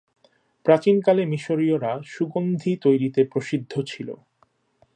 প্রাচীনকালে 0.65 1.23
মিশরীয়রা 1.25 1.91
সুগন্ধী 2.05 2.71
তৈরীতে 2.83 3.21
প্রসিদ্ধ 3.23 3.73
ছিল। 3.81 4.09